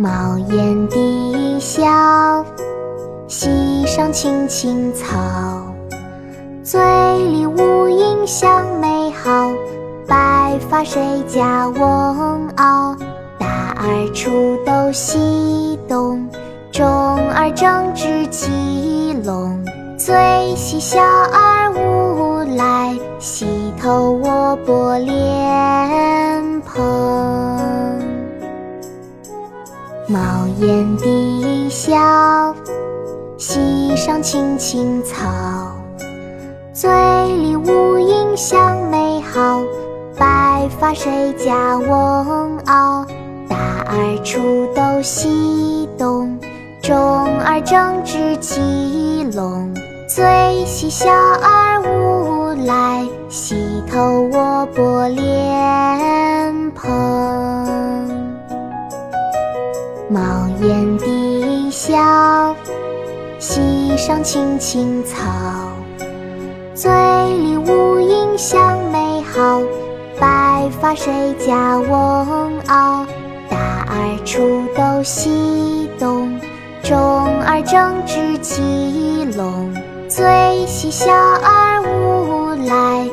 [0.00, 2.42] 茅檐低小
[3.28, 5.14] 溪上青青草
[6.62, 6.80] 醉
[7.28, 9.52] 里吴音相媚好
[10.06, 12.96] 白发谁家翁媪
[13.38, 16.26] 大儿锄豆溪东
[16.72, 16.86] 中
[17.32, 19.62] 儿正织鸡笼
[19.98, 20.16] 最
[20.56, 27.49] 喜小儿无赖溪头卧剥莲蓬。
[30.10, 32.52] 茅檐低笑，
[33.38, 35.24] 溪上青青草。
[36.72, 36.90] 醉
[37.36, 39.60] 里吴音香美好。
[40.18, 43.06] 白发谁家翁媪？
[43.48, 43.56] 大
[43.86, 46.36] 儿锄豆溪东，
[46.82, 46.96] 中
[47.38, 49.72] 儿正织鸡笼。
[50.08, 53.54] 最喜小儿无赖，溪
[53.88, 56.90] 头卧剥莲蓬。
[60.12, 62.52] 茅檐低笑，
[63.38, 65.16] 溪上青青草。
[66.74, 66.90] 醉
[67.38, 69.62] 里吴音香美好。
[70.18, 73.06] 白发谁家翁媪？
[73.48, 76.40] 大儿锄豆溪东，
[76.82, 76.98] 中
[77.42, 79.72] 儿正织鸡笼。
[80.08, 83.08] 最喜小儿无来，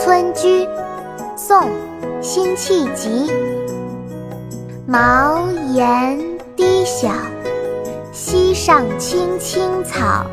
[0.00, 0.64] 村居》
[1.36, 1.60] 宋·
[2.22, 3.30] 辛弃疾。
[4.86, 6.18] 茅檐
[6.56, 7.08] 低小。
[8.12, 10.26] 溪上青青草，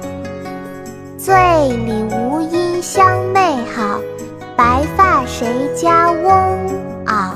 [1.17, 1.33] 醉
[1.69, 3.99] 里吴音相媚好。
[4.55, 6.57] 白发谁家翁
[7.05, 7.35] 媪？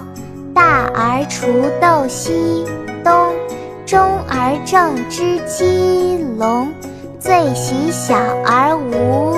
[0.54, 2.66] 大儿锄豆溪
[3.04, 3.34] 东，
[3.86, 6.68] 中儿正织鸡笼。
[7.20, 8.16] 最喜小
[8.46, 9.38] 儿无，